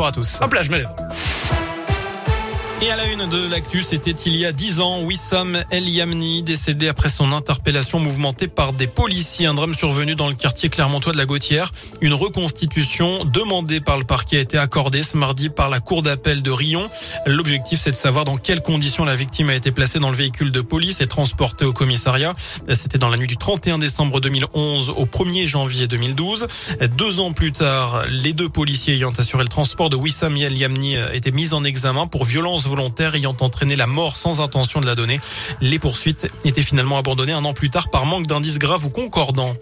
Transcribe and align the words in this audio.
Bonjour 0.00 0.10
à 0.10 0.12
tous. 0.12 0.38
Hop 0.40 0.54
là, 0.54 0.62
je 0.62 0.70
me 0.70 0.76
lève. 0.76 0.88
Et 2.80 2.92
à 2.92 2.96
la 2.96 3.06
une 3.06 3.28
de 3.28 3.48
l'actu, 3.48 3.82
c'était 3.82 4.12
il 4.12 4.36
y 4.36 4.46
a 4.46 4.52
dix 4.52 4.78
ans, 4.78 5.00
Wissam 5.00 5.64
El 5.72 5.88
Yamni, 5.88 6.44
décédé 6.44 6.86
après 6.86 7.08
son 7.08 7.32
interpellation 7.32 7.98
mouvementée 7.98 8.46
par 8.46 8.72
des 8.72 8.86
policiers. 8.86 9.46
Un 9.46 9.54
drame 9.54 9.74
survenu 9.74 10.14
dans 10.14 10.28
le 10.28 10.34
quartier 10.36 10.68
clermontois 10.68 11.12
de 11.12 11.18
la 11.18 11.26
Gautière. 11.26 11.72
Une 12.00 12.14
reconstitution 12.14 13.24
demandée 13.24 13.80
par 13.80 13.98
le 13.98 14.04
parquet 14.04 14.36
a 14.36 14.40
été 14.42 14.58
accordée 14.58 15.02
ce 15.02 15.16
mardi 15.16 15.48
par 15.48 15.70
la 15.70 15.80
cour 15.80 16.02
d'appel 16.02 16.40
de 16.40 16.52
Rion. 16.52 16.88
L'objectif, 17.26 17.80
c'est 17.82 17.90
de 17.90 17.96
savoir 17.96 18.24
dans 18.24 18.36
quelles 18.36 18.62
conditions 18.62 19.04
la 19.04 19.16
victime 19.16 19.50
a 19.50 19.56
été 19.56 19.72
placée 19.72 19.98
dans 19.98 20.10
le 20.10 20.16
véhicule 20.16 20.52
de 20.52 20.60
police 20.60 21.00
et 21.00 21.08
transportée 21.08 21.64
au 21.64 21.72
commissariat. 21.72 22.32
C'était 22.74 22.98
dans 22.98 23.08
la 23.08 23.16
nuit 23.16 23.26
du 23.26 23.36
31 23.36 23.78
décembre 23.78 24.20
2011 24.20 24.90
au 24.90 25.04
1er 25.04 25.46
janvier 25.46 25.88
2012. 25.88 26.46
Deux 26.96 27.18
ans 27.18 27.32
plus 27.32 27.50
tard, 27.50 28.04
les 28.08 28.34
deux 28.34 28.48
policiers 28.48 28.94
ayant 28.94 29.10
assuré 29.18 29.42
le 29.42 29.48
transport 29.48 29.90
de 29.90 29.96
Wissam 29.96 30.36
El 30.36 30.56
Yamni 30.56 30.94
étaient 31.12 31.32
mis 31.32 31.52
en 31.54 31.64
examen 31.64 32.06
pour 32.06 32.22
violence 32.22 32.67
volontaire 32.68 33.14
ayant 33.14 33.36
entraîné 33.40 33.74
la 33.74 33.86
mort 33.86 34.16
sans 34.16 34.40
intention 34.40 34.80
de 34.80 34.86
la 34.86 34.94
donner. 34.94 35.20
Les 35.60 35.78
poursuites 35.78 36.28
étaient 36.44 36.62
finalement 36.62 36.98
abandonnées 36.98 37.32
un 37.32 37.44
an 37.44 37.52
plus 37.52 37.70
tard 37.70 37.90
par 37.90 38.06
manque 38.06 38.26
d'indices 38.26 38.58
graves 38.58 38.84
ou 38.84 38.90
concordants. 38.90 39.54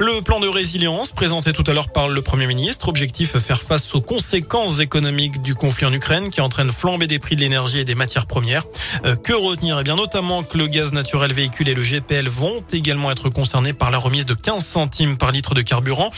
Le 0.00 0.22
plan 0.22 0.40
de 0.40 0.48
résilience 0.48 1.12
présenté 1.12 1.52
tout 1.52 1.64
à 1.66 1.72
l'heure 1.72 1.92
par 1.92 2.08
le 2.08 2.22
Premier 2.22 2.46
ministre, 2.46 2.88
objectif 2.88 3.38
faire 3.38 3.62
face 3.62 3.94
aux 3.94 4.00
conséquences 4.00 4.80
économiques 4.80 5.40
du 5.42 5.54
conflit 5.54 5.86
en 5.86 5.92
Ukraine 5.92 6.30
qui 6.30 6.40
entraîne 6.40 6.72
flambée 6.72 7.06
des 7.06 7.18
prix 7.18 7.36
de 7.36 7.40
l'énergie 7.40 7.78
et 7.78 7.84
des 7.84 7.94
matières 7.94 8.26
premières. 8.26 8.64
Euh, 9.04 9.16
que 9.16 9.32
retenir? 9.32 9.78
Eh 9.78 9.82
bien 9.82 9.96
notamment 9.96 10.42
que 10.42 10.58
le 10.58 10.66
gaz 10.66 10.92
naturel 10.92 11.32
véhicule 11.32 11.68
et 11.68 11.74
le 11.74 11.82
GPL 11.82 12.28
vont 12.28 12.62
également 12.72 13.10
être 13.10 13.28
concernés 13.28 13.72
par 13.72 13.90
la 13.90 13.98
remise 13.98 14.26
de 14.26 14.34
15 14.34 14.64
centimes 14.64 15.16
par 15.16 15.30
litre 15.30 15.54
de 15.54 15.62
carburant. 15.62 16.10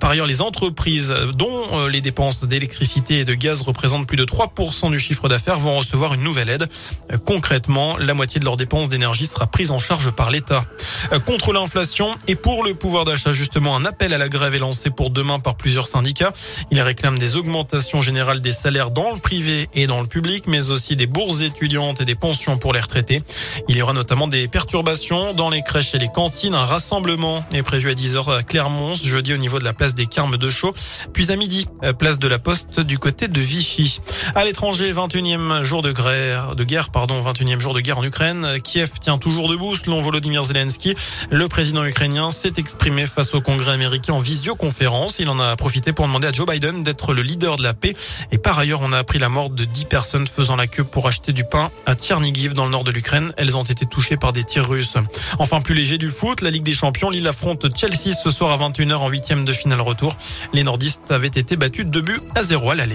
Par 0.00 0.10
ailleurs, 0.10 0.26
les 0.26 0.42
entreprises 0.42 1.14
dont 1.34 1.62
euh, 1.72 1.88
les 1.88 2.00
dépenses 2.00 2.44
d'électricité 2.44 3.20
et 3.20 3.24
de 3.24 3.34
gaz 3.34 3.62
représentent 3.62 4.06
plus 4.06 4.16
de 4.16 4.24
3% 4.24 4.90
du 4.90 4.98
chiffre 4.98 5.28
d'affaires 5.28 5.58
vont 5.58 5.76
recevoir 5.78 5.93
recevoir 5.94 6.14
une 6.14 6.22
nouvelle 6.22 6.50
aide. 6.50 6.68
Euh, 7.12 7.18
concrètement, 7.18 7.96
la 7.98 8.14
moitié 8.14 8.40
de 8.40 8.44
leurs 8.44 8.56
dépenses 8.56 8.88
d'énergie 8.88 9.26
sera 9.26 9.46
prise 9.46 9.70
en 9.70 9.78
charge 9.78 10.10
par 10.10 10.30
l'État. 10.30 10.64
Euh, 11.12 11.20
contre 11.20 11.52
l'inflation 11.52 12.16
et 12.26 12.34
pour 12.34 12.64
le 12.64 12.74
pouvoir 12.74 13.04
d'achat, 13.04 13.32
justement, 13.32 13.76
un 13.76 13.84
appel 13.84 14.12
à 14.12 14.18
la 14.18 14.28
grève 14.28 14.56
est 14.56 14.58
lancé 14.58 14.90
pour 14.90 15.10
demain 15.10 15.38
par 15.38 15.54
plusieurs 15.54 15.86
syndicats. 15.86 16.32
Ils 16.72 16.80
réclament 16.80 17.18
des 17.18 17.36
augmentations 17.36 18.00
générales 18.00 18.40
des 18.40 18.50
salaires 18.50 18.90
dans 18.90 19.12
le 19.12 19.20
privé 19.20 19.68
et 19.72 19.86
dans 19.86 20.00
le 20.00 20.08
public, 20.08 20.48
mais 20.48 20.70
aussi 20.70 20.96
des 20.96 21.06
bourses 21.06 21.42
étudiantes 21.42 22.00
et 22.00 22.04
des 22.04 22.16
pensions 22.16 22.58
pour 22.58 22.72
les 22.72 22.80
retraités. 22.80 23.22
Il 23.68 23.76
y 23.76 23.82
aura 23.82 23.92
notamment 23.92 24.26
des 24.26 24.48
perturbations 24.48 25.32
dans 25.32 25.50
les 25.50 25.62
crèches 25.62 25.94
et 25.94 25.98
les 25.98 26.08
cantines. 26.08 26.54
Un 26.54 26.64
rassemblement 26.64 27.44
est 27.52 27.62
prévu 27.62 27.90
à 27.90 27.94
10h 27.94 28.38
à 28.38 28.42
Clermont, 28.42 28.96
jeudi 28.96 29.32
au 29.32 29.36
niveau 29.36 29.60
de 29.60 29.64
la 29.64 29.72
place 29.72 29.94
des 29.94 30.06
Carmes 30.06 30.38
de 30.38 30.50
Chaux, 30.50 30.74
puis 31.12 31.30
à 31.30 31.36
midi, 31.36 31.68
euh, 31.84 31.92
place 31.92 32.18
de 32.18 32.26
la 32.26 32.40
Poste 32.40 32.80
du 32.80 32.98
côté 32.98 33.28
de 33.28 33.40
Vichy. 33.40 34.00
À 34.34 34.44
l'étranger, 34.44 34.92
21e 34.92 35.62
jour 35.62 35.83
guerre, 35.92 36.56
de 36.56 36.64
guerre, 36.64 36.90
pardon, 36.90 37.22
21e 37.22 37.60
jour 37.60 37.74
de 37.74 37.80
guerre 37.80 37.98
en 37.98 38.04
Ukraine. 38.04 38.58
Kiev 38.62 38.90
tient 39.00 39.18
toujours 39.18 39.48
debout 39.48 39.76
selon 39.76 40.00
Volodymyr 40.00 40.44
Zelensky. 40.44 40.94
Le 41.30 41.48
président 41.48 41.84
ukrainien 41.84 42.30
s'est 42.30 42.52
exprimé 42.56 43.06
face 43.06 43.34
au 43.34 43.40
Congrès 43.40 43.72
américain 43.72 44.14
en 44.14 44.20
visioconférence. 44.20 45.18
Il 45.18 45.28
en 45.28 45.38
a 45.38 45.56
profité 45.56 45.92
pour 45.92 46.06
demander 46.06 46.28
à 46.28 46.32
Joe 46.32 46.46
Biden 46.46 46.82
d'être 46.82 47.12
le 47.12 47.22
leader 47.22 47.56
de 47.56 47.62
la 47.62 47.74
paix. 47.74 47.94
Et 48.32 48.38
par 48.38 48.58
ailleurs, 48.58 48.80
on 48.82 48.92
a 48.92 48.98
appris 48.98 49.18
la 49.18 49.28
mort 49.28 49.50
de 49.50 49.64
10 49.64 49.84
personnes 49.86 50.26
faisant 50.26 50.56
la 50.56 50.66
queue 50.66 50.84
pour 50.84 51.06
acheter 51.06 51.32
du 51.32 51.44
pain 51.44 51.70
à 51.86 51.94
Tchernigiv 51.94 52.54
dans 52.54 52.64
le 52.64 52.70
nord 52.70 52.84
de 52.84 52.90
l'Ukraine. 52.90 53.32
Elles 53.36 53.56
ont 53.56 53.64
été 53.64 53.86
touchées 53.86 54.16
par 54.16 54.32
des 54.32 54.44
tirs 54.44 54.68
russes. 54.68 54.96
Enfin, 55.38 55.60
plus 55.60 55.74
léger 55.74 55.98
du 55.98 56.08
foot, 56.08 56.40
la 56.40 56.50
Ligue 56.50 56.64
des 56.64 56.72
Champions, 56.72 57.10
Lille 57.10 57.26
affronte 57.28 57.66
Chelsea 57.76 58.14
ce 58.14 58.30
soir 58.30 58.52
à 58.52 58.68
21h 58.68 58.94
en 58.94 59.08
huitième 59.08 59.44
de 59.44 59.52
finale 59.52 59.80
retour. 59.80 60.16
Les 60.52 60.62
nordistes 60.62 61.10
avaient 61.10 61.28
été 61.28 61.56
battus 61.56 61.86
de 61.86 62.00
buts 62.00 62.20
à 62.34 62.42
zéro 62.42 62.70
à 62.70 62.74
l'aller. 62.74 62.94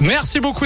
Merci 0.00 0.40
beaucoup. 0.40 0.64